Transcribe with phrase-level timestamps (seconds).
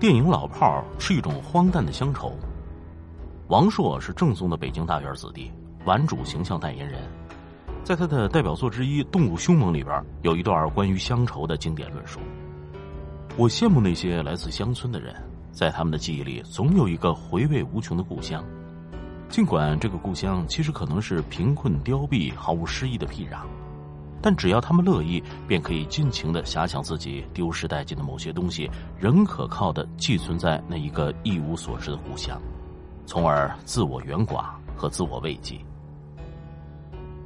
[0.00, 2.32] 电影《老炮儿》是一种荒诞的乡愁。
[3.48, 5.50] 王朔是正宗的北京大院子弟，
[5.86, 7.00] 顽主形象代言人。
[7.82, 12.20] 在他的代表作之一《动物凶猛》里边，有一段关于乡愁的经典论述。
[13.36, 15.12] 我羡慕那些来自乡村的人，
[15.50, 18.44] 在他们的记忆里总有一个回味无穷的故乡。
[19.28, 23.40] 尽管这个故乡其实可能是贫困凋敝、毫无诗意的僻壤，
[24.20, 32.40] 但只要他们乐意，便可以尽情的遐想自己丢失殆尽的某些东西，仍可靠的寄存在那一个一无所知的故乡，
[33.06, 35.58] 从而自我圆寡和自我慰藉。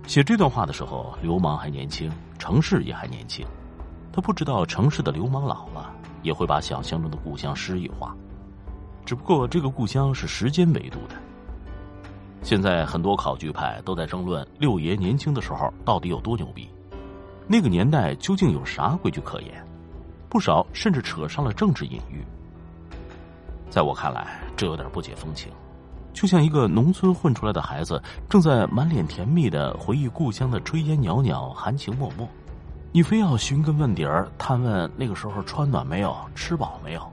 [0.07, 3.47] 写这段话的时候，流氓还年轻，城市也还年轻，
[4.13, 5.93] 他不知道城市的流氓老了。
[6.23, 8.15] 也会把想象中的故乡诗意化，
[9.05, 11.17] 只不过这个故乡是时间维度的。
[12.45, 16.71] 现在很多考据派都在争论六爷年轻的时候到底有多牛逼，
[17.53, 19.63] 那个年代究竟有啥规矩可言？
[20.27, 22.25] 不少甚至扯上了政治隐喻。
[23.69, 25.53] 在我看来，这有点不解风情，
[26.15, 32.27] 就像一个农村混出来的孩子，正在满脸甜蜜的回忆故乡的炊烟袅袅、含情脉脉。
[32.91, 37.07] 你非要寻根问底儿，探问那个时候穿暖没有，吃饱没有，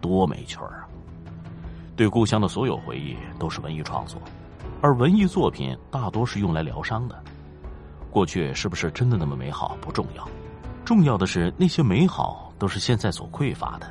[0.00, 0.86] 多没趣儿啊！
[1.96, 4.22] 对故乡的所有回忆都是文艺创作，
[4.80, 7.20] 而文艺作品大多是用来疗伤的。
[8.14, 10.28] 过去是不是真的那么美好不重要，
[10.84, 13.90] 重要的是那些美好都是现在所匮乏的。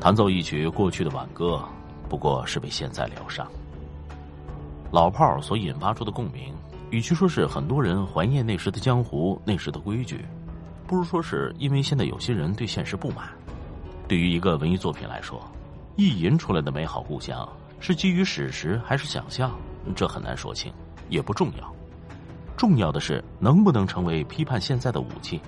[0.00, 1.64] 弹奏一曲过去的挽歌，
[2.08, 3.46] 不过是为现在疗伤。
[4.90, 6.52] 老炮儿所引发出的共鸣。
[6.90, 10.24] 与其说是很多人怀念那时的江湖、那时的规矩，
[10.86, 13.28] 不如说是因为现在有些人对现实不满。
[14.08, 15.38] 对于一个文艺作品来说，
[15.96, 17.46] 意淫出来的美好故乡
[17.78, 19.52] 是基于史实还是想象，
[19.94, 20.72] 这很难说清，
[21.10, 21.77] 也不重要。
[22.58, 25.40] 重要的是能不能成为批判现在的武器。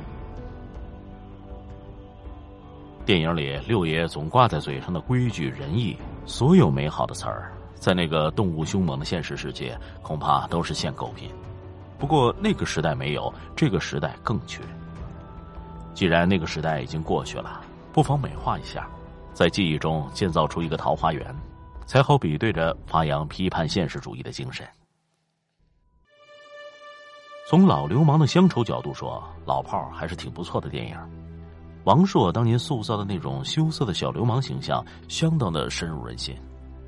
[3.04, 7.52] 电影里六爷总挂在嘴上的规矩、仁义，所有美好的词儿。
[7.74, 11.30] 在那个动物凶猛的现实世界，恐怕都是现购品。
[11.98, 14.62] 不过那个时代没有，这个时代更缺。
[15.94, 17.62] 既然那个时代已经过去了，
[17.92, 18.86] 不妨美化一下，
[19.32, 21.34] 在记忆中建造出一个桃花源，
[21.86, 24.64] 才好比对着发扬批判现实主义的精神。
[27.50, 30.96] 从老流氓的乡愁角度说，《老炮儿》还是挺不错的电影。
[31.82, 36.32] 王朔当年塑造的那种羞涩的小流氓形象，相当的深入人心。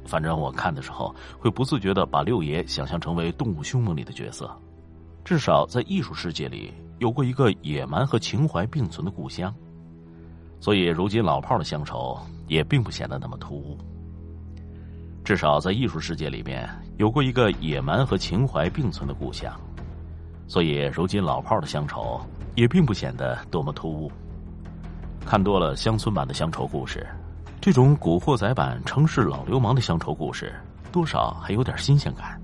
[0.06, 4.56] 反正我看的时候，会不自觉的把六爷想象成为《动物凶猛》里的角色，
[5.24, 9.52] 至少在艺术世界里有过一个野蛮和情怀并存的故乡，
[10.60, 13.76] 所以如今老炮的乡愁也并不显得那么突兀。
[15.24, 19.52] 至少在艺术世界里面有过一个野蛮和情怀并存的故乡，
[20.52, 22.20] 所以如今老炮的乡愁
[22.54, 24.12] 也并不显得多么突兀。
[25.24, 27.06] 看多了乡村版的乡愁故事。
[27.58, 30.52] 这种古惑仔版城市老流氓的乡愁故事，
[30.92, 32.38] 多少还有点新鲜感。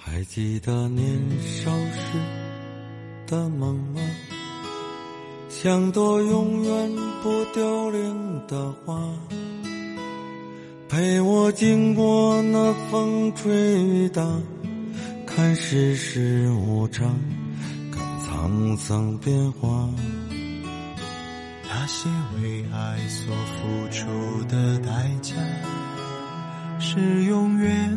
[0.00, 1.06] 还记得年
[1.42, 2.18] 少时
[3.26, 4.00] 的梦吗？
[5.48, 8.96] 像朵永远不凋零的花，
[10.88, 14.24] 陪我经过那风吹雨打，
[15.26, 17.18] 看世事无常，
[17.90, 19.90] 看沧桑变化。
[21.68, 22.08] 那些
[22.40, 25.34] 为爱所付出的代价，
[26.78, 27.96] 是永远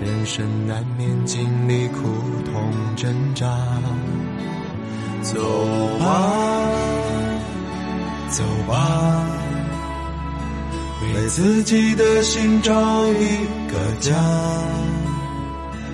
[0.00, 1.98] 人生难免经历苦
[2.50, 3.46] 痛挣扎。
[5.22, 5.38] 走
[5.98, 6.62] 吧，
[8.30, 9.26] 走吧，
[11.02, 12.72] 为自己的心找
[13.08, 14.14] 一个家。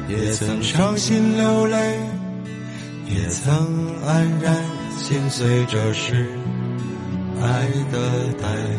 [0.08, 1.98] 也曾伤心流泪，
[3.08, 3.52] 也曾
[4.06, 4.56] 黯然
[4.96, 6.28] 心碎，这是
[7.42, 8.75] 爱的代价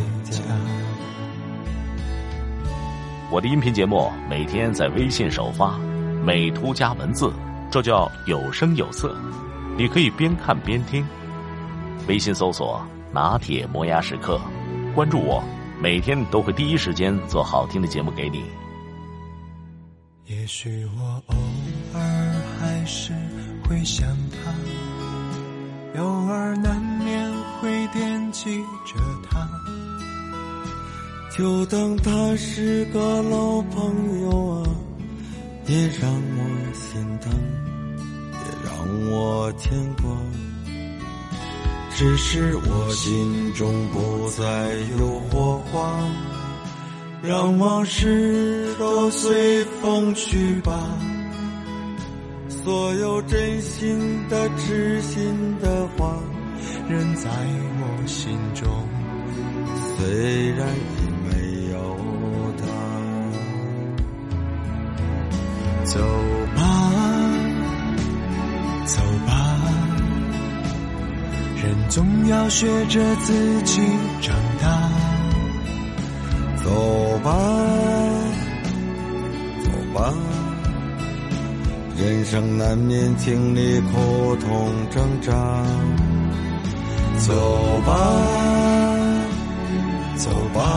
[3.38, 5.78] 我的音频节目每天在微信首发，
[6.26, 7.32] 美图加文字，
[7.70, 9.16] 这叫有声有色。
[9.78, 11.06] 你可以边看边听。
[12.08, 14.42] 微信搜索“拿铁磨牙时刻”，
[14.96, 15.44] 关注我，
[15.80, 18.44] 每天都会第一时间做好听的节目给你。
[20.26, 21.36] 也许我偶
[21.94, 22.02] 尔
[22.60, 23.14] 还是
[23.70, 24.08] 会想
[25.94, 27.32] 他，偶尔难免
[27.62, 28.96] 会惦记着
[29.30, 29.48] 他，
[31.36, 34.70] 就当他是个老朋友啊，
[35.66, 37.32] 别让我心疼，
[38.32, 39.72] 别让我牵
[40.02, 40.10] 挂，
[41.96, 45.94] 只是我心中不再有火花。
[47.24, 50.80] 让往事都随风去吧，
[52.48, 56.16] 所有真心的、痴心的话，
[56.88, 57.30] 仍在
[57.80, 58.68] 我心中。
[59.98, 61.17] 虽然已
[65.88, 66.00] 走
[66.54, 66.92] 吧，
[68.86, 69.58] 走吧，
[71.64, 73.82] 人总要学着自己
[74.22, 74.68] 长大。
[76.62, 77.32] 走吧，
[79.64, 80.14] 走吧，
[81.98, 85.32] 人生难免经历苦痛挣扎。
[87.20, 87.34] 走
[87.86, 87.96] 吧，
[90.18, 90.77] 走吧，